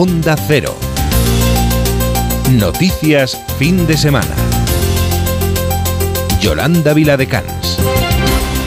[0.00, 0.76] Onda Cero.
[2.52, 4.32] Noticias fin de semana.
[6.40, 7.80] Yolanda Viladecans.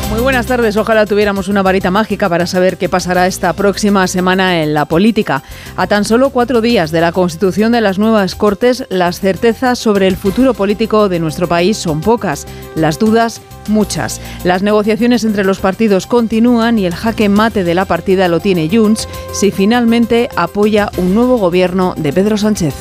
[0.09, 0.75] Muy buenas tardes.
[0.75, 5.41] Ojalá tuviéramos una varita mágica para saber qué pasará esta próxima semana en la política.
[5.77, 10.07] A tan solo cuatro días de la constitución de las nuevas Cortes, las certezas sobre
[10.07, 12.45] el futuro político de nuestro país son pocas,
[12.75, 14.21] las dudas muchas.
[14.43, 18.69] Las negociaciones entre los partidos continúan y el jaque mate de la partida lo tiene
[18.71, 22.73] Junts si finalmente apoya un nuevo gobierno de Pedro Sánchez.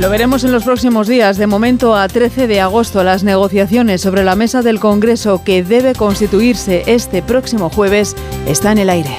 [0.00, 1.36] Lo veremos en los próximos días.
[1.36, 5.94] De momento, a 13 de agosto, las negociaciones sobre la mesa del Congreso que debe
[5.94, 8.16] constituirse este próximo jueves
[8.46, 9.18] están en el aire.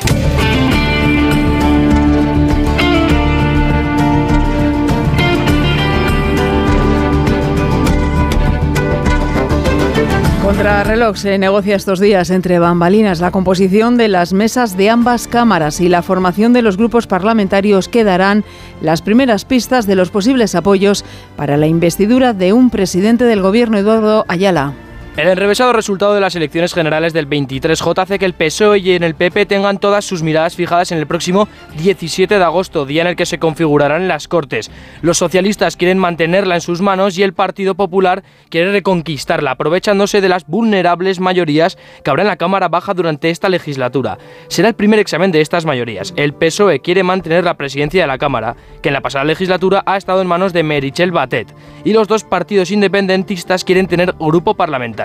[10.57, 15.79] Reloj se negocia estos días entre bambalinas la composición de las mesas de ambas cámaras
[15.79, 18.43] y la formación de los grupos parlamentarios que darán
[18.81, 21.05] las primeras pistas de los posibles apoyos
[21.37, 24.73] para la investidura de un presidente del gobierno, Eduardo Ayala.
[25.17, 29.03] El enrevesado resultado de las elecciones generales del 23J hace que el PSOE y en
[29.03, 33.09] el PP tengan todas sus miradas fijadas en el próximo 17 de agosto, día en
[33.09, 34.71] el que se configurarán las Cortes.
[35.01, 40.29] Los socialistas quieren mantenerla en sus manos y el Partido Popular quiere reconquistarla, aprovechándose de
[40.29, 44.17] las vulnerables mayorías que habrá en la Cámara Baja durante esta legislatura.
[44.47, 46.13] Será el primer examen de estas mayorías.
[46.15, 49.97] El PSOE quiere mantener la presidencia de la Cámara, que en la pasada legislatura ha
[49.97, 55.00] estado en manos de Merichel Batet, y los dos partidos independentistas quieren tener grupo parlamentario.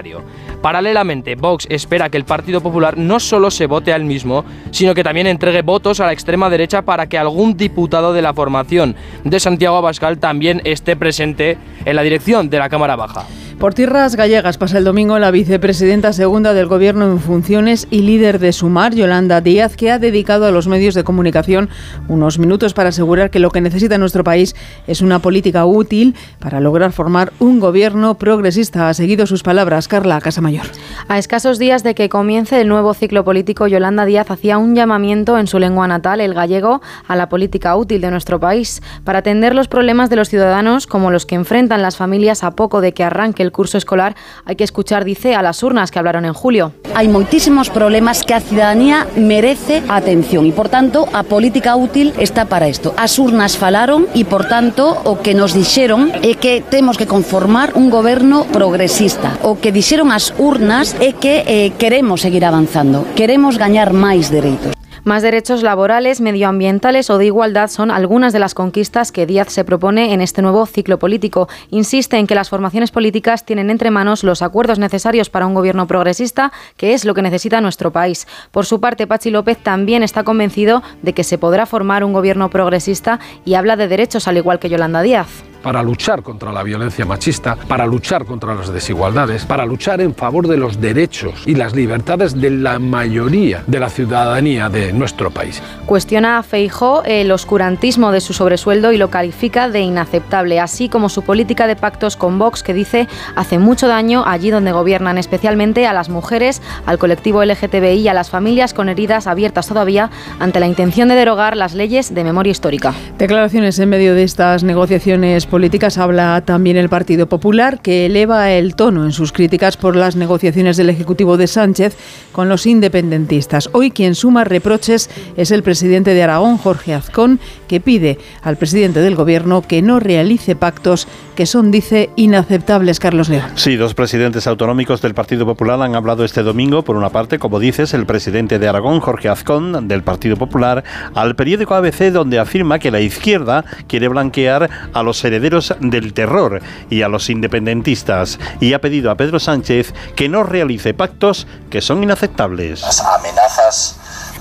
[0.63, 5.05] Paralelamente, Vox espera que el Partido Popular no solo se vote al mismo, sino que
[5.05, 9.41] también entregue votos a la extrema derecha para que algún diputado de la formación de
[9.41, 13.27] Santiago Abascal también esté presente en la dirección de la Cámara Baja.
[13.59, 18.39] Por tierras gallegas pasa el domingo la vicepresidenta segunda del Gobierno en funciones y líder
[18.39, 21.71] de Sumar, Yolanda Díaz, que ha dedicado a los medios de comunicación
[22.07, 24.55] unos minutos para asegurar que lo que necesita nuestro país
[24.87, 28.91] es una política útil para lograr formar un gobierno progresista.
[28.91, 30.67] Ha seguido sus palabras Carla Casamayor.
[31.09, 35.39] A escasos días de que comience el nuevo ciclo político, Yolanda Díaz hacía un llamamiento
[35.39, 39.55] en su lengua natal, el gallego, a la política útil de nuestro país para atender
[39.55, 43.03] los problemas de los ciudadanos como los que enfrentan las familias a poco de que
[43.03, 44.15] arranque el curso escolar,
[44.45, 46.73] hay que escuchar, dice, a las urnas que hablaron en julio.
[46.95, 52.45] Hay muchísimos problemas que a ciudadanía merece atención y, por tanto, a política útil está
[52.45, 52.95] para isto.
[52.97, 57.73] As urnas falaron y, por tanto, o que nos dixeron é que temos que conformar
[57.75, 59.39] un goberno progresista.
[59.43, 64.76] O que dixeron as urnas é que eh, queremos seguir avanzando, queremos gañar máis dereitos.
[65.07, 69.63] Más derechos laborales, medioambientales o de igualdad son algunas de las conquistas que Díaz se
[69.63, 71.49] propone en este nuevo ciclo político.
[71.71, 75.87] Insiste en que las formaciones políticas tienen entre manos los acuerdos necesarios para un gobierno
[75.87, 78.27] progresista, que es lo que necesita nuestro país.
[78.51, 82.51] Por su parte, Pachi López también está convencido de que se podrá formar un gobierno
[82.51, 85.29] progresista y habla de derechos al igual que Yolanda Díaz
[85.63, 90.49] para luchar contra la violencia machista, para luchar contra las desigualdades, para luchar en favor
[90.49, 95.63] de los derechos y las libertades de la mayoría de la ciudadanía de nuestro país.
[95.87, 101.09] Cuestiona a Feijó el oscurantismo de su sobresueldo y lo califica de inaceptable, así como
[101.09, 105.87] su política de pactos con Vox que dice hace mucho daño allí donde gobiernan, especialmente
[105.87, 110.61] a las mujeres, al colectivo LGTBI y a las familias con heridas abiertas todavía ante
[110.61, 112.95] la intención de derogar las leyes de memoria histórica.
[113.19, 118.75] Declaraciones en medio de estas negociaciones políticas habla también el Partido Popular, que eleva el
[118.75, 121.97] tono en sus críticas por las negociaciones del Ejecutivo de Sánchez
[122.31, 123.71] con los independentistas.
[123.73, 125.09] Hoy quien suma reproches
[125.39, 129.99] es el presidente de Aragón, Jorge Azcón, que pide al presidente del Gobierno que no
[129.99, 133.45] realice pactos que son, dice, inaceptables, Carlos León.
[133.55, 137.61] Sí, dos presidentes autonómicos del Partido Popular han hablado este domingo, por una parte, como
[137.61, 140.83] dices, el presidente de Aragón, Jorge Azcón, del Partido Popular,
[141.15, 146.61] al periódico ABC, donde afirma que la izquierda quiere blanquear a los herederos del terror
[146.91, 151.81] y a los independentistas y ha pedido a Pedro Sánchez que no realice pactos que
[151.81, 152.83] son inaceptables.
[152.83, 153.97] Las amenazas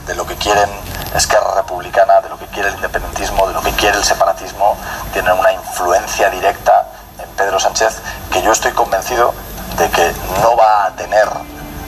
[0.08, 0.70] de lo que quieren
[1.16, 4.78] Esquerra Republicana, de lo que quiere el independentismo, de lo que quiere el separatismo,
[5.14, 6.88] tienen una influencia directa
[7.18, 8.02] en Pedro Sánchez
[8.32, 9.34] que yo estoy convencido
[9.78, 11.28] de que no va a tener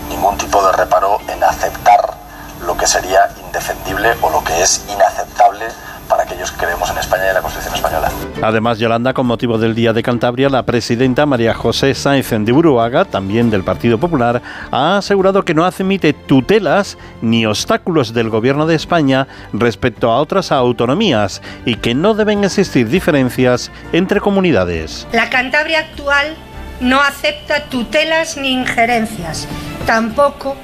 [0.10, 2.18] ningún tipo de reparo en aceptar
[2.65, 5.65] lo que sería indefendible o lo que es inaceptable
[6.07, 8.12] para aquellos que creemos en España y en la Constitución española.
[8.42, 13.06] Además, Yolanda, con motivo del Día de Cantabria, la presidenta María José Sáenz de Buruaga,
[13.06, 18.75] también del Partido Popular, ha asegurado que no admite tutelas ni obstáculos del Gobierno de
[18.75, 25.07] España respecto a otras autonomías y que no deben existir diferencias entre comunidades.
[25.12, 26.36] La Cantabria actual
[26.80, 29.48] no acepta tutelas ni injerencias,
[29.86, 30.56] tampoco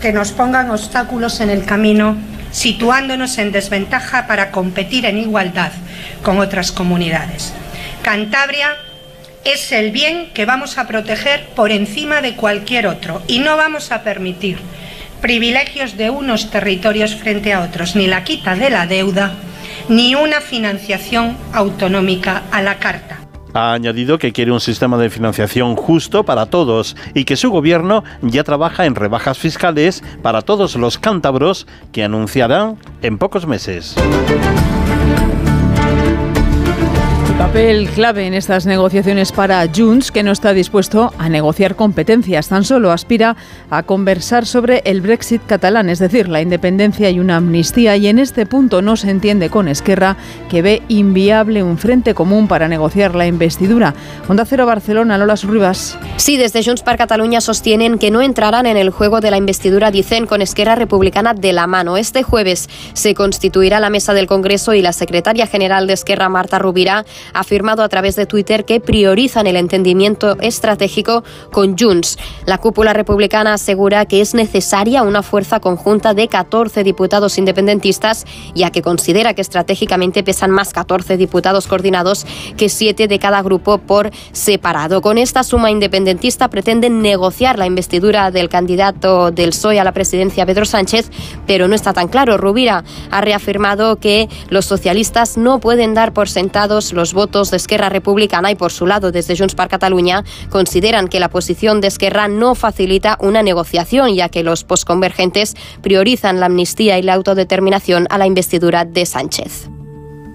[0.00, 2.16] que nos pongan obstáculos en el camino,
[2.52, 5.72] situándonos en desventaja para competir en igualdad
[6.22, 7.52] con otras comunidades.
[8.02, 8.76] Cantabria
[9.44, 13.90] es el bien que vamos a proteger por encima de cualquier otro y no vamos
[13.90, 14.58] a permitir
[15.20, 19.32] privilegios de unos territorios frente a otros, ni la quita de la deuda,
[19.88, 23.21] ni una financiación autonómica a la carta.
[23.54, 28.04] Ha añadido que quiere un sistema de financiación justo para todos y que su gobierno
[28.22, 33.94] ya trabaja en rebajas fiscales para todos los cántabros que anunciarán en pocos meses
[37.34, 42.64] papel clave en estas negociaciones para Junts, que no está dispuesto a negociar competencias, tan
[42.64, 43.36] solo aspira
[43.70, 48.18] a conversar sobre el Brexit catalán, es decir, la independencia y una amnistía, y en
[48.18, 50.16] este punto no se entiende con Esquerra,
[50.50, 53.94] que ve inviable un frente común para negociar la investidura.
[54.28, 55.98] Onda Cero Barcelona, Lola Surribas.
[56.16, 59.90] Sí, desde Junts per Cataluña sostienen que no entrarán en el juego de la investidura,
[59.90, 61.96] dicen, con Esquerra Republicana de la mano.
[61.96, 66.58] Este jueves se constituirá la mesa del Congreso y la secretaria general de Esquerra, Marta
[66.58, 72.18] Rubira, ha afirmado a través de Twitter que priorizan el entendimiento estratégico con Junts.
[72.46, 78.24] La cúpula republicana asegura que es necesaria una fuerza conjunta de 14 diputados independentistas,
[78.54, 82.26] ya que considera que estratégicamente pesan más 14 diputados coordinados
[82.56, 85.00] que 7 de cada grupo por separado.
[85.00, 90.46] Con esta suma independentista pretenden negociar la investidura del candidato del PSOE a la presidencia
[90.46, 91.10] Pedro Sánchez,
[91.46, 92.36] pero no está tan claro.
[92.36, 97.88] Rubira ha reafirmado que los socialistas no pueden dar por sentados los votos de Esquerra
[97.88, 102.28] Republicana y por su lado desde Junts per Catalunya consideran que la posición de Esquerra
[102.28, 108.18] no facilita una negociación ya que los posconvergentes priorizan la amnistía y la autodeterminación a
[108.18, 109.68] la investidura de Sánchez.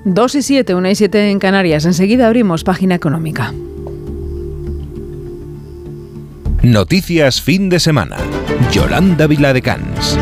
[0.06, 1.86] 2 y 7, 1 y 7 en Canarias.
[1.86, 3.54] Enseguida abrimos página económica.
[6.64, 8.18] Noticias fin de semana.
[8.72, 10.18] Yolanda Viladecans.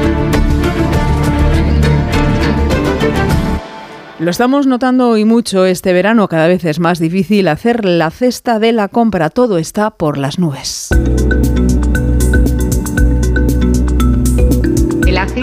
[4.17, 8.59] Lo estamos notando hoy mucho este verano, cada vez es más difícil hacer la cesta
[8.59, 10.89] de la compra, todo está por las nubes.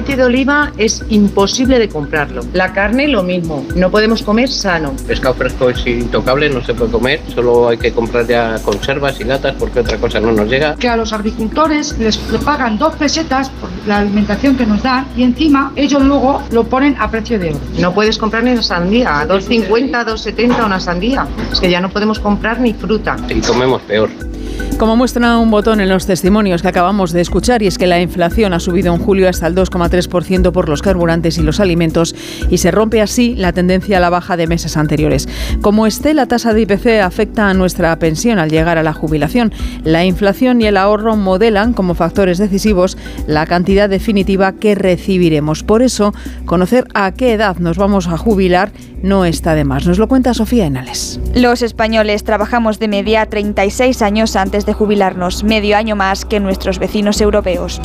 [0.02, 2.43] Aceite de oliva es imposible de comprarlo.
[2.52, 3.64] La carne lo mismo.
[3.76, 4.94] No podemos comer sano.
[5.06, 7.20] Pescado fresco es intocable, no se puede comer.
[7.32, 10.75] Solo hay que comprar ya conservas y latas porque otra cosa no nos llega.
[10.75, 15.22] Que a los agricultores les pagan dos pesetas por la alimentación que nos dan y
[15.22, 17.60] encima ellos luego lo ponen a precio de oro.
[17.78, 21.28] No puedes comprar ni una sandía, a 2,50, 2,70 una sandía.
[21.52, 23.16] Es que ya no podemos comprar ni fruta.
[23.28, 24.10] Y comemos peor.
[24.82, 28.00] Como muestra un botón en los testimonios que acabamos de escuchar, y es que la
[28.00, 32.17] inflación ha subido en julio hasta el 2,3% por los carburantes y los alimentos,
[32.50, 35.29] y se rompe así la tendencia a la baja de meses anteriores.
[35.61, 39.52] Como esté, la tasa de IPC afecta a nuestra pensión al llegar a la jubilación.
[39.84, 42.99] La inflación y el ahorro modelan como factores decisivos
[43.29, 45.62] la cantidad definitiva que recibiremos.
[45.62, 46.12] Por eso,
[46.44, 49.87] conocer a qué edad nos vamos a jubilar no está de más.
[49.87, 51.20] Nos lo cuenta Sofía Enales.
[51.34, 56.78] Los españoles trabajamos de media 36 años antes de jubilarnos, medio año más que nuestros
[56.78, 57.80] vecinos europeos.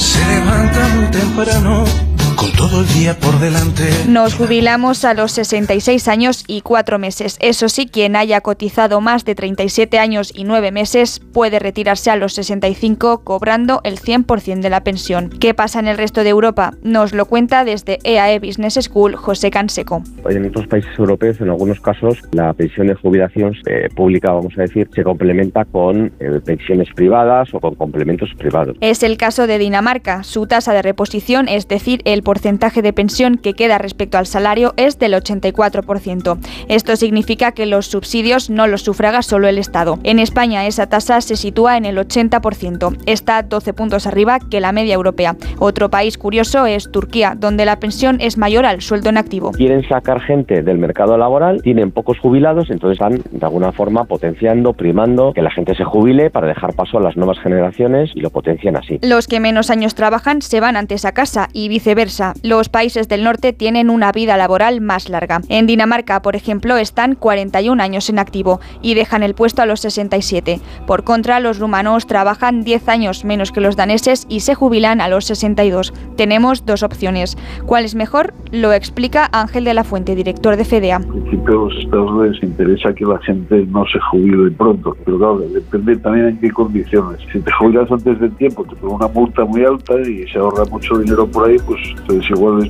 [2.37, 3.83] Con todo el día por delante.
[4.07, 7.37] Nos jubilamos a los 66 años y 4 meses.
[7.41, 12.15] Eso sí, quien haya cotizado más de 37 años y 9 meses puede retirarse a
[12.15, 15.29] los 65 cobrando el 100% de la pensión.
[15.29, 16.73] ¿Qué pasa en el resto de Europa?
[16.83, 20.03] Nos lo cuenta desde EAE Business School José Canseco.
[20.29, 24.61] En otros países europeos, en algunos casos, la pensión de jubilación eh, pública, vamos a
[24.61, 28.77] decir, se complementa con eh, pensiones privadas o con complementos privados.
[28.81, 30.23] Es el caso de Dinamarca.
[30.23, 34.73] Su tasa de reposición, es decir, el porcentaje de pensión que queda respecto al salario
[34.75, 36.37] es del 84%.
[36.67, 39.97] Esto significa que los subsidios no los sufraga solo el Estado.
[40.03, 42.97] En España esa tasa se sitúa en el 80%.
[43.05, 45.37] Está 12 puntos arriba que la media europea.
[45.59, 49.53] Otro país curioso es Turquía, donde la pensión es mayor al sueldo en activo.
[49.53, 54.73] Quieren sacar gente del mercado laboral, tienen pocos jubilados, entonces están de alguna forma potenciando,
[54.73, 58.31] primando que la gente se jubile para dejar paso a las nuevas generaciones y lo
[58.31, 58.99] potencian así.
[59.01, 63.23] Los que menos años trabajan se van antes a casa y viceversa los países del
[63.23, 65.41] norte tienen una vida laboral más larga.
[65.49, 69.81] En Dinamarca, por ejemplo, están 41 años en activo y dejan el puesto a los
[69.81, 70.59] 67.
[70.85, 75.09] Por contra, los rumanos trabajan 10 años menos que los daneses y se jubilan a
[75.09, 75.93] los 62.
[76.15, 77.37] Tenemos dos opciones.
[77.65, 78.33] ¿Cuál es mejor?
[78.51, 80.97] Lo explica Ángel de la Fuente, director de FEDEA.
[80.97, 85.39] En principio, los Estados les interesa que la gente no se jubile pronto, pero claro,
[85.39, 87.19] depende también en qué condiciones.
[87.31, 90.65] Si te jubilas antes del tiempo, te ponen una multa muy alta y se ahorra
[90.65, 91.79] mucho dinero por ahí, pues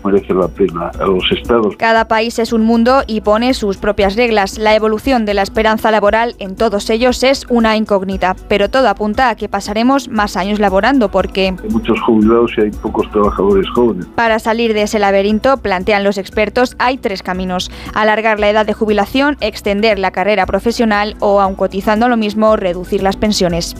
[0.03, 1.75] Merece la pena a los estados.
[1.77, 4.57] Cada país es un mundo y pone sus propias reglas.
[4.57, 9.29] La evolución de la esperanza laboral en todos ellos es una incógnita, pero todo apunta
[9.29, 11.55] a que pasaremos más años laborando porque...
[11.61, 14.05] Hay muchos jubilados y hay pocos trabajadores jóvenes.
[14.15, 17.71] Para salir de ese laberinto, plantean los expertos, hay tres caminos.
[17.93, 23.03] Alargar la edad de jubilación, extender la carrera profesional o, aun cotizando lo mismo, reducir
[23.03, 23.75] las pensiones.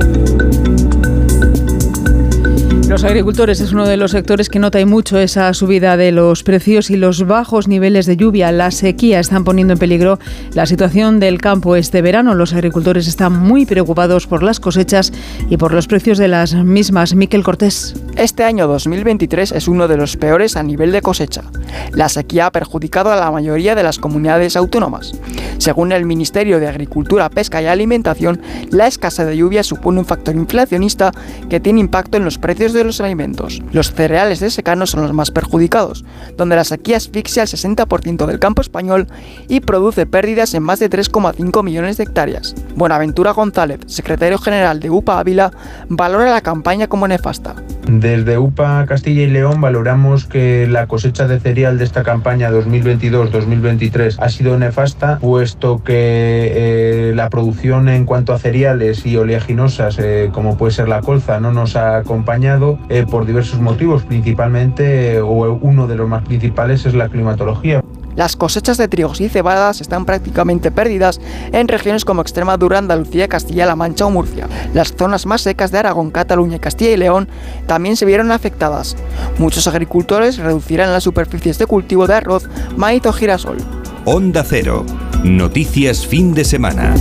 [2.88, 6.44] Los agricultores es uno de los sectores que nota y mucho esa subida de los
[6.44, 8.53] precios y los bajos niveles de lluvia.
[8.53, 10.20] La sequía están poniendo en peligro
[10.53, 12.34] la situación del campo este verano.
[12.34, 15.12] Los agricultores están muy preocupados por las cosechas
[15.50, 17.13] y por los precios de las mismas.
[17.13, 17.94] Miquel Cortés.
[18.15, 21.44] Este año 2023 es uno de los peores a nivel de cosecha.
[21.91, 25.12] La sequía ha perjudicado a la mayoría de las comunidades autónomas.
[25.58, 28.39] Según el Ministerio de Agricultura, Pesca y Alimentación,
[28.70, 31.12] la escasez de lluvia supone un factor inflacionista
[31.50, 33.62] que tiene impacto en los precios de los alimentos.
[33.72, 36.05] Los cereales de secano son los más perjudicados,
[36.36, 39.07] donde la sequía asfixia al 60% del campo español
[39.48, 42.55] y produce pérdidas en más de 3,5 millones de hectáreas.
[42.75, 45.51] Buenaventura González, secretario general de UPA Ávila,
[45.89, 47.55] valora la campaña como nefasta.
[47.88, 54.17] Desde UPA Castilla y León valoramos que la cosecha de cereal de esta campaña 2022-2023
[54.20, 60.29] ha sido nefasta, puesto que eh, la producción en cuanto a cereales y oleaginosas, eh,
[60.34, 65.53] como puede ser la colza, no nos ha acompañado eh, por diversos motivos, principalmente, o
[65.53, 67.82] uno de los más principales es la climatología.
[68.18, 71.22] Las cosechas de trigos y cebadas están prácticamente perdidas
[71.52, 74.50] en regiones como Extremadura, Andalucía, Castilla-La Mancha o Murcia.
[74.74, 77.30] Las zonas más secas de Aragón, Cataluña, Castilla y León
[77.68, 78.98] también se vieron afectadas.
[79.38, 83.58] Muchos agricultores reducirán las superficies de cultivo de arroz, maíz o girasol.
[84.06, 84.84] Onda Cero.
[85.24, 86.96] Noticias fin de semana.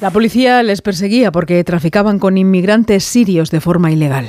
[0.00, 4.28] La policía les perseguía porque traficaban con inmigrantes sirios de forma ilegal.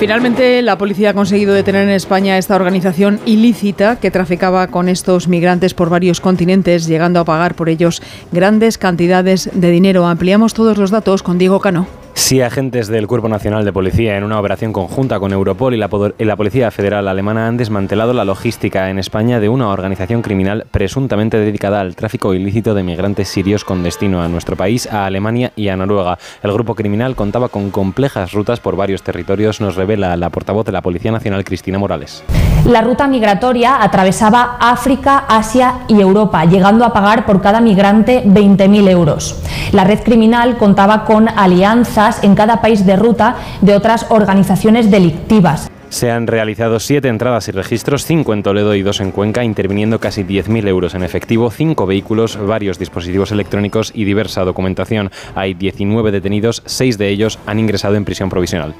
[0.00, 5.28] Finalmente, la policía ha conseguido detener en España esta organización ilícita que traficaba con estos
[5.28, 8.00] migrantes por varios continentes, llegando a pagar por ellos
[8.32, 10.06] grandes cantidades de dinero.
[10.06, 11.99] Ampliamos todos los datos con Diego Cano.
[12.20, 15.88] Sí, agentes del Cuerpo Nacional de Policía, en una operación conjunta con Europol y la,
[16.16, 20.66] y la, Policía Federal Alemana, han desmantelado la logística en España de una organización criminal
[20.70, 25.50] presuntamente dedicada al tráfico ilícito de migrantes sirios con destino a nuestro país, a Alemania
[25.56, 26.18] y a Noruega.
[26.42, 30.72] El grupo criminal contaba con complejas rutas por varios territorios, nos revela la portavoz de
[30.72, 32.22] la Policía Nacional, Cristina Morales.
[32.66, 38.88] La ruta migratoria atravesaba África, Asia y Europa, llegando a pagar por cada migrante 20.000
[38.88, 39.42] euros.
[39.72, 45.70] La red criminal contaba con alianzas en cada país de ruta de otras organizaciones delictivas.
[45.90, 49.98] Se han realizado siete entradas y registros, cinco en Toledo y dos en Cuenca, interviniendo
[49.98, 55.10] casi 10.000 euros en efectivo, cinco vehículos, varios dispositivos electrónicos y diversa documentación.
[55.34, 58.74] Hay 19 detenidos, seis de ellos han ingresado en prisión provisional.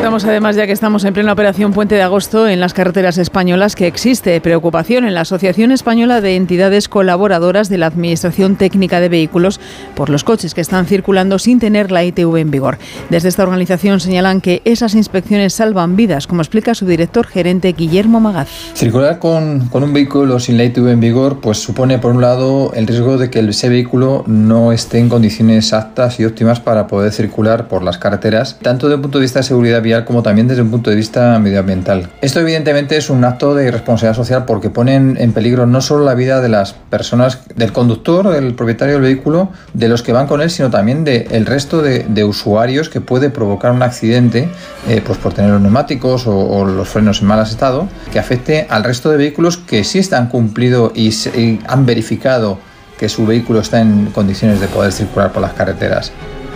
[0.00, 3.76] Contamos además, ya que estamos en plena operación Puente de Agosto en las carreteras españolas,
[3.76, 9.10] que existe preocupación en la Asociación Española de Entidades Colaboradoras de la Administración Técnica de
[9.10, 9.60] Vehículos
[9.94, 12.78] por los coches que están circulando sin tener la ITV en vigor.
[13.10, 18.20] Desde esta organización señalan que esas inspecciones salvan vidas, como explica su director gerente Guillermo
[18.20, 18.48] Magaz.
[18.72, 22.72] Circular con, con un vehículo sin la ITV en vigor pues supone por un lado
[22.72, 27.12] el riesgo de que ese vehículo no esté en condiciones aptas y óptimas para poder
[27.12, 30.62] circular por las carreteras, tanto desde el punto de vista de seguridad como también desde
[30.62, 32.10] un punto de vista medioambiental.
[32.20, 36.14] Esto evidentemente es un acto de irresponsabilidad social porque pone en peligro no solo la
[36.14, 40.40] vida de las personas, del conductor, del propietario del vehículo, de los que van con
[40.40, 44.48] él, sino también del resto de, de, usuarios que puede provocar un accidente
[44.88, 48.66] eh, pues por tener los neumáticos o, o, los frenos en mal estado, que afecte
[48.68, 52.58] al resto de vehículos que sí están cumplido y, y han verificado
[52.98, 56.12] que su vehículo está en condiciones de poder circular por las carreteras.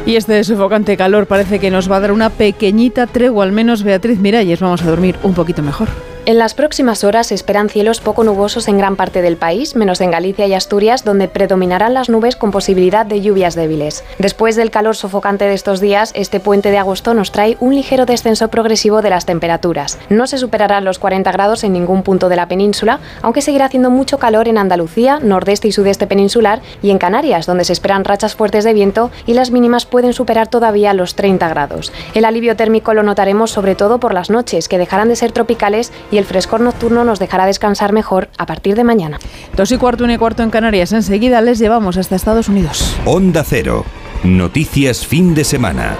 [0.06, 3.82] Y este sofocante calor parece que nos va a dar una pequeñita tregua, al menos
[3.82, 5.88] Beatriz Miralles, vamos a dormir un poquito mejor.
[6.26, 10.00] En las próximas horas se esperan cielos poco nubosos en gran parte del país, menos
[10.00, 14.02] en Galicia y Asturias, donde predominarán las nubes con posibilidad de lluvias débiles.
[14.18, 18.06] Después del calor sofocante de estos días, este puente de agosto nos trae un ligero
[18.06, 19.98] descenso progresivo de las temperaturas.
[20.08, 23.90] No se superarán los 40 grados en ningún punto de la península, aunque seguirá haciendo
[23.90, 28.34] mucho calor en Andalucía, nordeste y sudeste peninsular y en Canarias, donde se esperan rachas
[28.34, 31.92] fuertes de viento y las mínimas pueden superar todavía los 30 grados.
[32.14, 35.92] El alivio térmico lo notaremos sobre todo por las noches, que dejarán de ser tropicales
[36.14, 39.18] y el frescor nocturno nos dejará descansar mejor a partir de mañana.
[39.56, 40.92] Dos y cuarto, una y cuarto en Canarias.
[40.92, 42.96] Enseguida les llevamos hasta Estados Unidos.
[43.04, 43.84] Onda Cero.
[44.22, 45.96] Noticias fin de semana.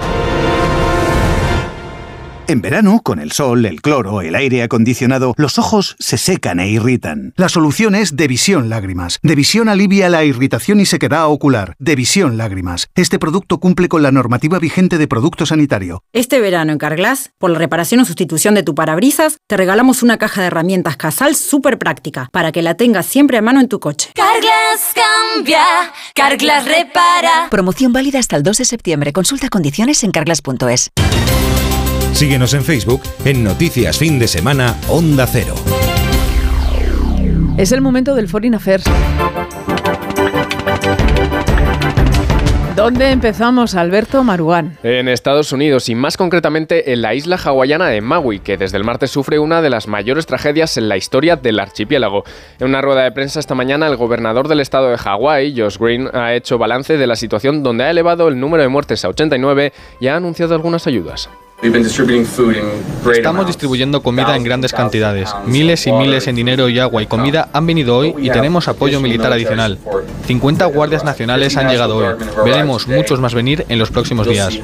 [2.47, 6.69] En verano, con el sol, el cloro, el aire acondicionado, los ojos se secan e
[6.69, 7.33] irritan.
[7.37, 9.17] La solución es Devisión Lágrimas.
[9.23, 11.73] Devisión alivia la irritación y sequedad ocular.
[11.79, 12.87] Devisión Lágrimas.
[12.93, 16.03] Este producto cumple con la normativa vigente de producto sanitario.
[16.13, 20.19] Este verano en Carglass, por la reparación o sustitución de tu parabrisas, te regalamos una
[20.19, 23.79] caja de herramientas Casal súper práctica para que la tengas siempre a mano en tu
[23.79, 24.11] coche.
[24.13, 25.63] Carglass cambia,
[26.13, 27.47] Carglass repara.
[27.49, 29.13] Promoción válida hasta el 2 de septiembre.
[29.13, 30.91] Consulta condiciones en carglass.es.
[32.15, 35.53] Síguenos en Facebook en Noticias Fin de Semana Onda Cero.
[37.57, 38.85] Es el momento del Foreign Affairs.
[42.73, 44.77] ¿Dónde empezamos, Alberto Maruán?
[44.81, 48.85] En Estados Unidos y más concretamente en la isla hawaiana de Maui, que desde el
[48.85, 52.23] martes sufre una de las mayores tragedias en la historia del archipiélago.
[52.59, 56.09] En una rueda de prensa esta mañana, el gobernador del estado de Hawái, Josh Green,
[56.13, 59.73] ha hecho balance de la situación donde ha elevado el número de muertes a 89
[59.99, 61.29] y ha anunciado algunas ayudas.
[63.13, 65.29] Estamos distribuyendo comida en grandes cantidades.
[65.45, 69.01] Miles y miles en dinero y agua y comida han venido hoy y tenemos apoyo
[69.01, 69.77] militar adicional.
[70.27, 72.15] 50 guardias nacionales han llegado hoy.
[72.43, 74.59] Veremos muchos más venir en los próximos días.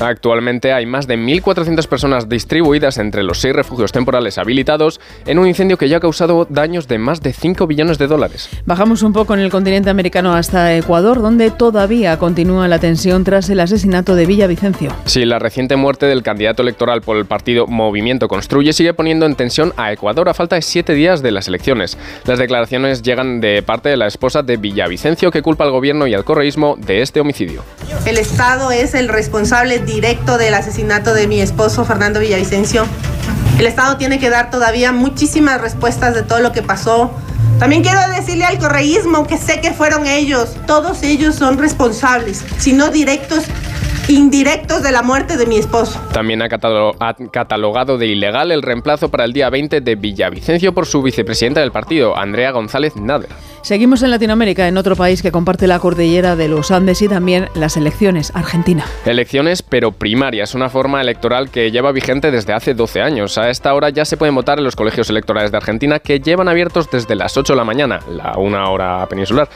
[0.00, 5.48] Actualmente hay más de 1.400 personas distribuidas entre los seis refugios temporales habilitados en un
[5.48, 8.48] incendio que ya ha causado daños de más de 5 billones de dólares.
[8.66, 13.50] Bajamos un poco en el continente americano hasta Ecuador, donde todavía continúa la tensión tras
[13.50, 14.26] el asesinato de
[14.80, 15.10] Villavicencio.
[15.10, 19.34] Sí, la reciente muerte del candidato electoral por el partido Movimiento Construye sigue poniendo en
[19.34, 21.98] tensión a Ecuador a falta de siete días de las elecciones.
[22.24, 26.14] Las declaraciones llegan de parte de la esposa de Villavicencio que culpa al gobierno y
[26.14, 27.62] al correísmo de este homicidio.
[28.06, 32.86] El Estado es el responsable directo del asesinato de mi esposo Fernando Villavicencio.
[33.58, 37.10] El Estado tiene que dar todavía muchísimas respuestas de todo lo que pasó.
[37.58, 42.72] También quiero decirle al correísmo que sé que fueron ellos, todos ellos son responsables, si
[42.72, 43.44] no directos,
[44.10, 46.00] indirectos de la muerte de mi esposo.
[46.12, 51.02] También ha, catalogado de ilegal el reemplazo para el día 20 de Villavicencio por su
[51.02, 53.30] vicepresidenta del partido, Andrea González Nader.
[53.62, 57.48] Seguimos en Latinoamérica, en otro país que comparte la cordillera de los Andes y también
[57.54, 58.84] las elecciones, Argentina.
[59.04, 63.36] Elecciones, pero primarias, una forma electoral que lleva vigente desde hace 12 años.
[63.38, 66.48] A esta hora ya se pueden votar en los colegios electorales de Argentina que llevan
[66.48, 69.48] abiertos desde las 8 de la mañana, la una hora peninsular.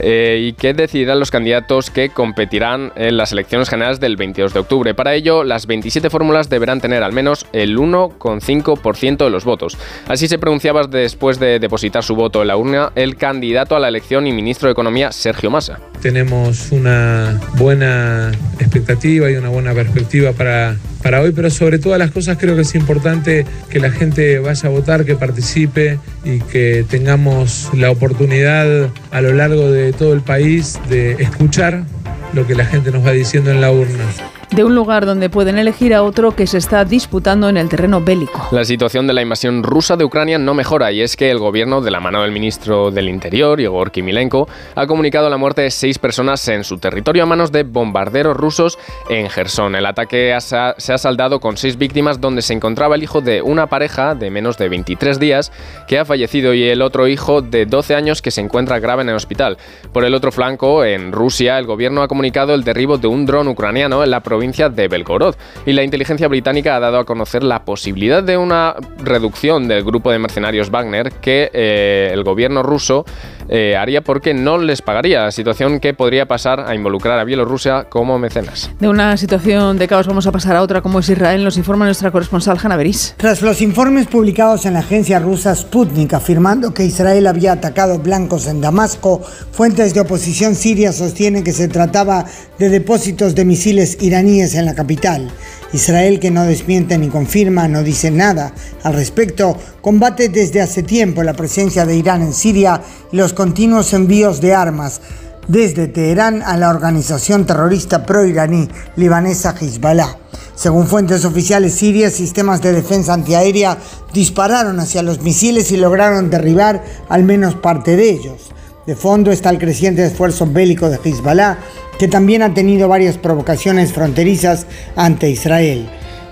[0.00, 4.60] Eh, y que decidirán los candidatos que competirán en las elecciones generales del 22 de
[4.60, 4.94] octubre.
[4.94, 9.78] Para ello, las 27 fórmulas deberán tener al menos el 1,5% de los votos.
[10.08, 13.88] Así se pronunciaba después de depositar su voto en la urna el candidato a la
[13.88, 15.80] elección y ministro de Economía, Sergio Massa.
[16.00, 20.76] Tenemos una buena expectativa y una buena perspectiva para
[21.06, 24.68] para hoy, pero sobre todas las cosas creo que es importante que la gente vaya
[24.68, 30.22] a votar, que participe y que tengamos la oportunidad a lo largo de todo el
[30.22, 31.84] país de escuchar
[32.32, 34.04] lo que la gente nos va diciendo en la urna
[34.50, 38.00] de un lugar donde pueden elegir a otro que se está disputando en el terreno
[38.00, 38.48] bélico.
[38.52, 41.80] La situación de la invasión rusa de Ucrania no mejora y es que el gobierno,
[41.80, 45.98] de la mano del ministro del Interior, Igor Kimilenko, ha comunicado la muerte de seis
[45.98, 48.78] personas en su territorio a manos de bombarderos rusos
[49.10, 49.74] en Gerson.
[49.74, 53.66] El ataque se ha saldado con seis víctimas donde se encontraba el hijo de una
[53.66, 55.52] pareja de menos de 23 días
[55.88, 59.08] que ha fallecido y el otro hijo de 12 años que se encuentra grave en
[59.08, 59.58] el hospital.
[59.92, 63.48] Por el otro flanco, en Rusia, el gobierno ha comunicado el derribo de un dron
[63.48, 65.34] ucraniano en la provincia provincia de Belgorod.
[65.64, 70.10] Y la inteligencia británica ha dado a conocer la posibilidad de una reducción del grupo
[70.10, 73.06] de mercenarios Wagner que eh, el gobierno ruso
[73.48, 78.18] eh, haría porque no les pagaría, situación que podría pasar a involucrar a Bielorrusia como
[78.18, 78.70] mecenas.
[78.80, 81.84] De una situación de caos vamos a pasar a otra como es Israel, nos informa
[81.84, 83.14] nuestra corresponsal Hanna Beris.
[83.16, 88.46] Tras los informes publicados en la agencia rusa Sputnik afirmando que Israel había atacado blancos
[88.46, 92.24] en Damasco, fuentes de oposición siria sostienen que se trataba
[92.58, 95.30] de depósitos de misiles iraníes en la capital.
[95.72, 101.22] Israel, que no desmiente ni confirma, no dice nada al respecto, combate desde hace tiempo
[101.22, 105.00] la presencia de Irán en Siria y los continuos envíos de armas
[105.46, 110.18] desde Teherán a la organización terrorista pro-iraní libanesa Hezbollah.
[110.56, 113.78] Según fuentes oficiales sirias, sistemas de defensa antiaérea
[114.12, 118.50] dispararon hacia los misiles y lograron derribar al menos parte de ellos.
[118.88, 121.58] De fondo está el creciente esfuerzo bélico de Hezbollah
[121.96, 125.88] que también ha tenido varias provocaciones fronterizas ante Israel.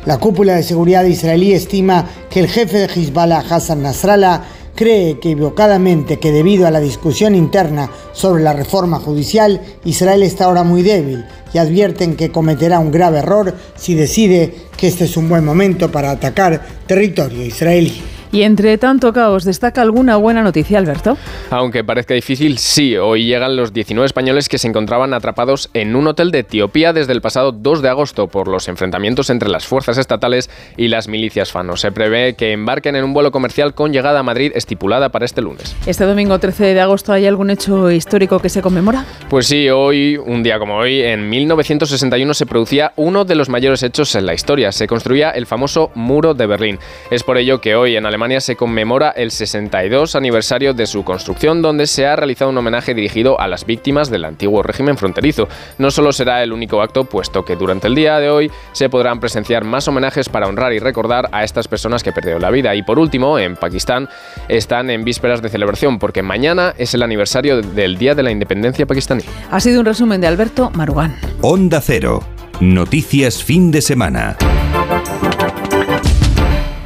[0.07, 4.43] La cúpula de seguridad israelí estima que el jefe de Hezbollah, Hassan Nasrallah,
[4.75, 10.62] cree equivocadamente que debido a la discusión interna sobre la reforma judicial, Israel está ahora
[10.62, 15.29] muy débil y advierten que cometerá un grave error si decide que este es un
[15.29, 18.13] buen momento para atacar territorio israelí.
[18.35, 21.16] Y entre tanto caos, ¿destaca alguna buena noticia, Alberto?
[21.51, 26.09] Aunque parezca difícil, sí, hoy llegan los 19 españoles que se encontraban atrapados en un
[26.09, 29.99] hotel de Etiopía desde el pasado 2 de agosto por los enfrentamientos entre las fuerzas
[29.99, 31.81] estatales y las milicias fanos.
[31.81, 35.40] Se prevé que embarquen en un vuelo comercial con llegada a Madrid estipulada para este
[35.40, 35.77] lunes.
[35.87, 39.07] Este domingo 13 de agosto, ¿hay algún hecho histórico que se conmemora?
[39.31, 43.85] Pues sí, hoy, un día como hoy, en 1961 se producía uno de los mayores
[43.85, 44.73] hechos en la historia.
[44.73, 46.81] Se construía el famoso Muro de Berlín.
[47.12, 51.61] Es por ello que hoy en Alemania se conmemora el 62 aniversario de su construcción,
[51.61, 55.47] donde se ha realizado un homenaje dirigido a las víctimas del antiguo régimen fronterizo.
[55.79, 59.21] No solo será el único acto, puesto que durante el día de hoy se podrán
[59.21, 62.75] presenciar más homenajes para honrar y recordar a estas personas que perdieron la vida.
[62.75, 64.09] Y por último, en Pakistán
[64.49, 68.87] están en vísperas de celebración, porque mañana es el aniversario del Día de la Independencia
[68.87, 69.23] pakistaní.
[69.51, 71.17] Ha sido un resumen de Alberto Marugán.
[71.43, 72.23] Onda Cero.
[72.61, 74.37] Noticias fin de semana.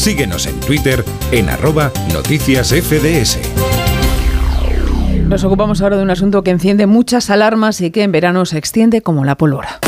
[0.00, 3.38] Síguenos en Twitter en arroba noticias FDS.
[5.28, 8.56] Nos ocupamos ahora de un asunto que enciende muchas alarmas y que en verano se
[8.56, 9.78] extiende como la pólvora.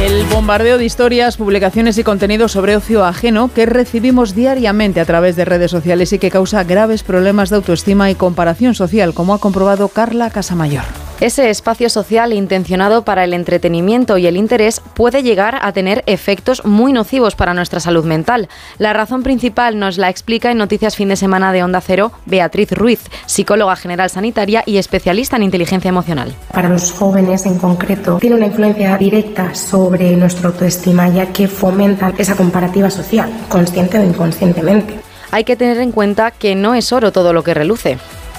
[0.00, 5.34] El bombardeo de historias, publicaciones y contenidos sobre ocio ajeno que recibimos diariamente a través
[5.34, 9.40] de redes sociales y que causa graves problemas de autoestima y comparación social, como ha
[9.40, 11.05] comprobado Carla Casamayor.
[11.18, 16.62] Ese espacio social intencionado para el entretenimiento y el interés puede llegar a tener efectos
[16.66, 18.50] muy nocivos para nuestra salud mental.
[18.76, 22.70] La razón principal nos la explica en Noticias Fin de Semana de Onda Cero Beatriz
[22.70, 26.34] Ruiz, psicóloga general sanitaria y especialista en inteligencia emocional.
[26.52, 32.12] Para los jóvenes en concreto, tiene una influencia directa sobre nuestra autoestima ya que fomenta
[32.18, 35.00] esa comparativa social, consciente o inconscientemente.
[35.30, 37.96] Hay que tener en cuenta que no es oro todo lo que reluce.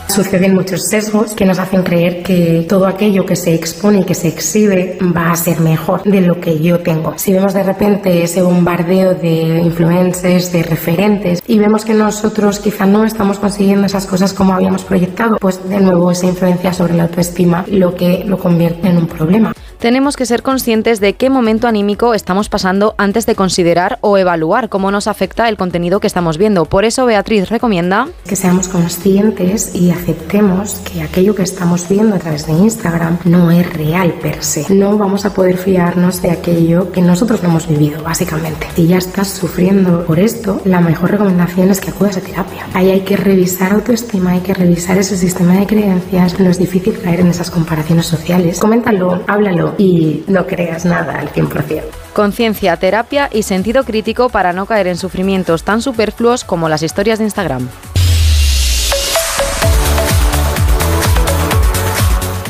[0.07, 4.13] Suceden muchos sesgos que nos hacen creer que todo aquello que se expone y que
[4.13, 7.13] se exhibe va a ser mejor de lo que yo tengo.
[7.17, 12.85] Si vemos de repente ese bombardeo de influencers, de referentes, y vemos que nosotros quizá
[12.85, 17.03] no estamos consiguiendo esas cosas como habíamos proyectado, pues de nuevo esa influencia sobre la
[17.03, 19.53] autoestima lo que lo convierte en un problema.
[19.79, 24.69] Tenemos que ser conscientes de qué momento anímico estamos pasando antes de considerar o evaluar
[24.69, 26.65] cómo nos afecta el contenido que estamos viendo.
[26.65, 32.19] Por eso Beatriz recomienda que seamos conscientes y aceptemos que aquello que estamos viendo a
[32.19, 34.65] través de Instagram no es real per se.
[34.73, 38.65] No vamos a poder fiarnos de aquello que nosotros no hemos vivido, básicamente.
[38.75, 42.65] Si ya estás sufriendo por esto, la mejor recomendación es que acudas a terapia.
[42.73, 46.39] Ahí hay que revisar autoestima, hay que revisar ese sistema de creencias.
[46.39, 48.59] No es difícil caer en esas comparaciones sociales.
[48.59, 51.84] Coméntalo, háblalo y no creas nada al 100%.
[52.13, 57.19] Conciencia, terapia y sentido crítico para no caer en sufrimientos tan superfluos como las historias
[57.19, 57.67] de Instagram.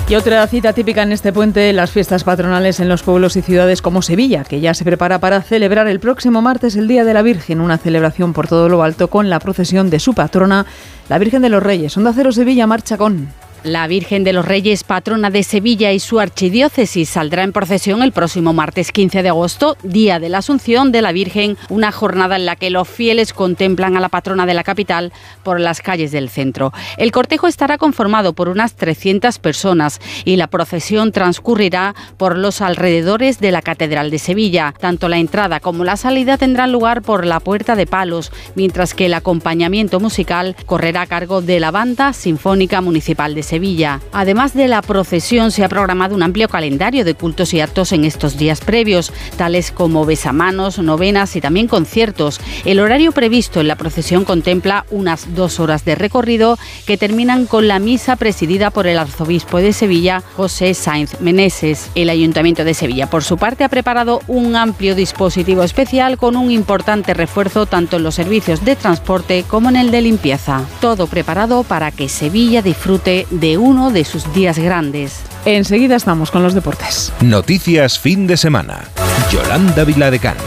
[0.10, 3.82] Y otra cita típica en este puente, las fiestas patronales en los pueblos y ciudades
[3.82, 7.22] como Sevilla, que ya se prepara para celebrar el próximo martes el Día de la
[7.24, 10.66] Virgen, una celebración por todo lo alto con la procesión de su patrona,
[11.10, 11.98] la Virgen de los Reyes.
[11.98, 13.28] Onda Cero Sevilla marcha con...
[13.64, 18.12] La Virgen de los Reyes, patrona de Sevilla y su archidiócesis, saldrá en procesión el
[18.12, 22.46] próximo martes 15 de agosto, día de la Asunción de la Virgen, una jornada en
[22.46, 25.12] la que los fieles contemplan a la patrona de la capital
[25.44, 26.72] por las calles del centro.
[26.98, 33.40] El cortejo estará conformado por unas 300 personas y la procesión transcurrirá por los alrededores
[33.40, 34.74] de la Catedral de Sevilla.
[34.80, 39.08] Tanto la entrada como la salida tendrán lugar por la Puerta de Palos, mientras que
[39.08, 44.02] el acompañamiento musical correrá a cargo de la Banda Sinfónica Municipal de Sevilla.
[44.12, 48.04] Además de la procesión, se ha programado un amplio calendario de cultos y actos en
[48.04, 52.40] estos días previos, tales como besamanos, novenas y también conciertos.
[52.66, 57.68] El horario previsto en la procesión contempla unas dos horas de recorrido que terminan con
[57.68, 61.90] la misa presidida por el arzobispo de Sevilla, José Sainz Meneses.
[61.96, 66.52] El Ayuntamiento de Sevilla, por su parte, ha preparado un amplio dispositivo especial con un
[66.52, 70.66] importante refuerzo tanto en los servicios de transporte como en el de limpieza.
[70.82, 75.22] Todo preparado para que Sevilla disfrute de uno de sus días grandes.
[75.46, 77.12] Enseguida estamos con los deportes.
[77.22, 78.80] Noticias fin de semana.
[79.32, 80.38] Yolanda Viladecans.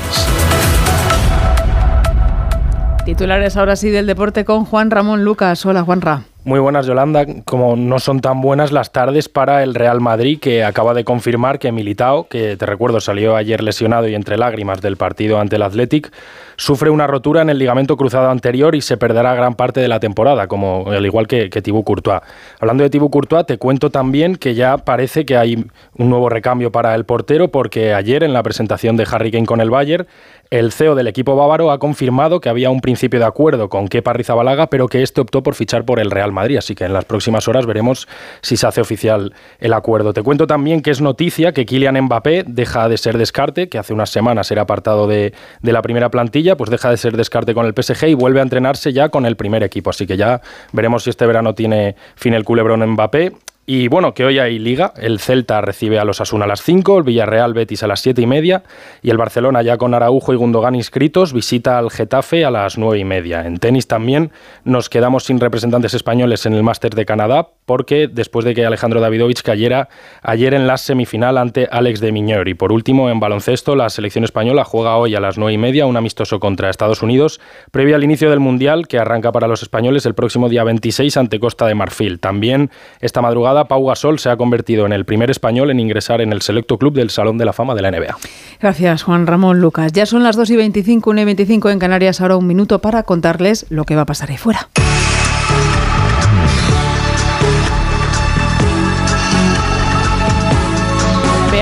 [3.04, 5.64] Titulares ahora sí del deporte con Juan Ramón Lucas.
[5.66, 6.29] Hola, Juanra.
[6.42, 7.26] Muy buenas, Yolanda.
[7.44, 11.58] Como no son tan buenas las tardes para el Real Madrid, que acaba de confirmar
[11.58, 15.62] que Militao, que te recuerdo salió ayer lesionado y entre lágrimas del partido ante el
[15.62, 16.10] Athletic,
[16.56, 20.00] sufre una rotura en el ligamento cruzado anterior y se perderá gran parte de la
[20.00, 22.22] temporada, como al igual que, que Thibaut Courtois.
[22.58, 25.62] Hablando de Thibaut Courtois, te cuento también que ya parece que hay
[25.98, 29.60] un nuevo recambio para el portero, porque ayer en la presentación de Harry Kane con
[29.60, 30.06] el Bayern,
[30.50, 34.12] el CEO del equipo bávaro ha confirmado que había un principio de acuerdo con Kepa
[34.12, 36.56] Rizabalaga, pero que este optó por fichar por el Real Madrid.
[36.56, 38.08] Así que en las próximas horas veremos
[38.42, 40.12] si se hace oficial el acuerdo.
[40.12, 43.94] Te cuento también que es noticia que Kylian Mbappé deja de ser descarte, que hace
[43.94, 45.32] unas semanas era apartado de,
[45.62, 48.42] de la primera plantilla, pues deja de ser descarte con el PSG y vuelve a
[48.42, 49.90] entrenarse ya con el primer equipo.
[49.90, 50.40] Así que ya
[50.72, 53.34] veremos si este verano tiene fin el culebrón Mbappé.
[53.72, 54.92] Y bueno, que hoy hay liga.
[54.96, 58.20] El Celta recibe a los Asuna a las 5, el Villarreal Betis a las 7
[58.20, 58.64] y media
[59.00, 62.98] y el Barcelona ya con Araujo y Gundogan inscritos visita al Getafe a las 9
[62.98, 63.46] y media.
[63.46, 64.32] En tenis también
[64.64, 69.00] nos quedamos sin representantes españoles en el Máster de Canadá porque después de que Alejandro
[69.00, 69.88] Davidovich cayera
[70.22, 72.48] ayer en la semifinal ante Alex de Miñor.
[72.48, 75.86] Y por último, en baloncesto, la selección española juega hoy a las 9 y media
[75.86, 80.04] un amistoso contra Estados Unidos previo al inicio del Mundial que arranca para los españoles
[80.04, 82.18] el próximo día 26 ante Costa de Marfil.
[82.18, 86.32] También esta madrugada Pau Gasol se ha convertido en el primer español en ingresar en
[86.32, 88.18] el selecto club del Salón de la Fama de la NBA.
[88.60, 89.92] Gracias, Juan Ramón Lucas.
[89.92, 92.20] Ya son las 2 y 25, 1 y 25 en Canarias.
[92.20, 94.68] Ahora un minuto para contarles lo que va a pasar ahí fuera.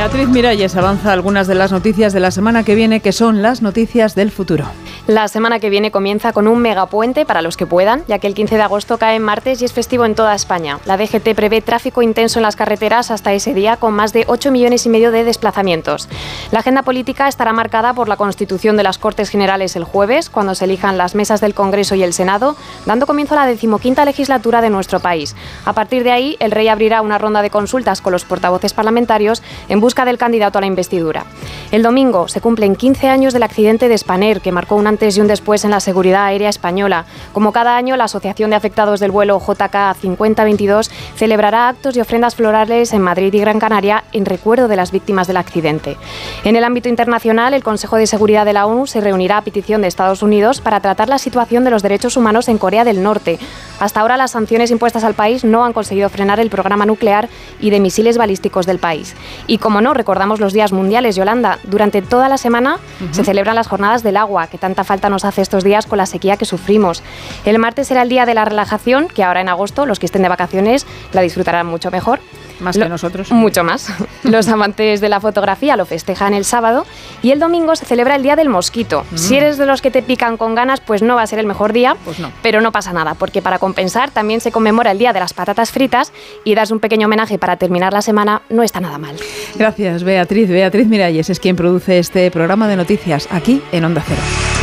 [0.08, 3.60] Beatriz Miralles avanza algunas de las noticias de la semana que viene, que son las
[3.60, 4.64] noticias del futuro.
[5.08, 8.34] La semana que viene comienza con un megapuente para los que puedan, ya que el
[8.34, 10.80] 15 de agosto cae en martes y es festivo en toda España.
[10.84, 14.50] La DGT prevé tráfico intenso en las carreteras hasta ese día, con más de 8
[14.50, 16.10] millones y medio de desplazamientos.
[16.50, 20.54] La agenda política estará marcada por la constitución de las Cortes Generales el jueves, cuando
[20.54, 24.60] se elijan las mesas del Congreso y el Senado, dando comienzo a la decimoquinta legislatura
[24.60, 25.34] de nuestro país.
[25.64, 29.42] A partir de ahí, el rey abrirá una ronda de consultas con los portavoces parlamentarios
[29.70, 31.24] en busca del candidato a la investidura.
[31.72, 35.20] El domingo se cumplen 15 años del accidente de Spanair, que marcó un antes y
[35.20, 37.04] un después en la seguridad aérea española.
[37.32, 42.34] Como cada año, la Asociación de Afectados del Vuelo JK 5022 celebrará actos y ofrendas
[42.34, 45.96] florales en Madrid y Gran Canaria en recuerdo de las víctimas del accidente.
[46.42, 49.82] En el ámbito internacional, el Consejo de Seguridad de la ONU se reunirá a petición
[49.82, 53.38] de Estados Unidos para tratar la situación de los derechos humanos en Corea del Norte.
[53.78, 57.28] Hasta ahora, las sanciones impuestas al país no han conseguido frenar el programa nuclear
[57.60, 59.14] y de misiles balísticos del país.
[59.46, 61.60] Y como no, recordamos los días mundiales, Yolanda.
[61.62, 62.80] Durante toda la semana
[63.12, 66.06] se celebran las jornadas del agua, que tanta falta nos hace estos días con la
[66.06, 67.02] sequía que sufrimos.
[67.44, 70.22] El martes será el día de la relajación, que ahora en agosto los que estén
[70.22, 72.18] de vacaciones la disfrutarán mucho mejor.
[72.60, 73.30] Más que nosotros.
[73.30, 73.86] Mucho más.
[74.24, 76.86] Los amantes de la fotografía lo festejan el sábado
[77.22, 79.04] y el domingo se celebra el Día del Mosquito.
[79.12, 79.16] Mm.
[79.16, 81.46] Si eres de los que te pican con ganas, pues no va a ser el
[81.46, 82.32] mejor día, Pues no.
[82.42, 85.70] pero no pasa nada, porque para compensar también se conmemora el Día de las Patatas
[85.70, 89.14] Fritas y das un pequeño homenaje para terminar la semana no está nada mal.
[89.54, 90.48] Gracias, Beatriz.
[90.50, 94.57] Beatriz Miralles es quien produce este programa de noticias aquí en Onda Cero.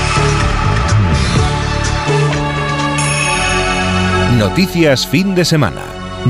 [4.37, 5.81] Noticias fin de semana.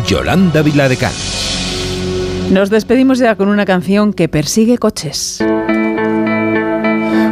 [0.07, 1.11] Yolanda Viladecán.
[2.51, 5.39] Nos despedimos ya con una canción que persigue coches.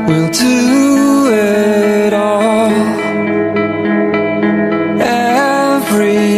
[0.07, 2.71] We'll do it all.
[4.99, 6.32] Everything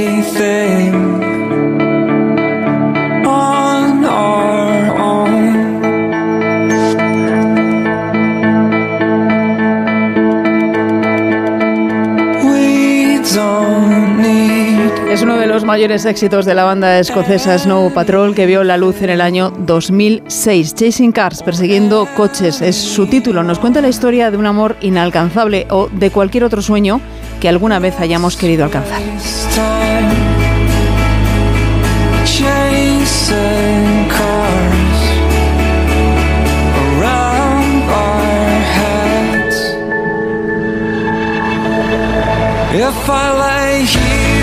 [15.76, 19.52] mayores éxitos de la banda escocesa Snow Patrol que vio la luz en el año
[19.52, 20.74] 2006.
[20.74, 23.44] Chasing Cars, persiguiendo coches, es su título.
[23.44, 27.02] Nos cuenta la historia de un amor inalcanzable o de cualquier otro sueño
[27.42, 29.02] que alguna vez hayamos querido alcanzar.
[42.78, 44.35] If I lay here.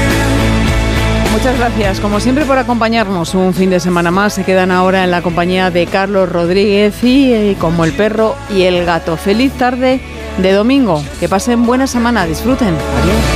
[1.43, 4.33] Muchas gracias, como siempre, por acompañarnos un fin de semana más.
[4.33, 8.63] Se quedan ahora en la compañía de Carlos Rodríguez y eh, como el perro y
[8.63, 9.17] el gato.
[9.17, 10.01] Feliz tarde
[10.39, 11.03] de domingo.
[11.19, 12.27] Que pasen buena semana.
[12.27, 12.69] Disfruten.
[12.69, 13.32] Adiós.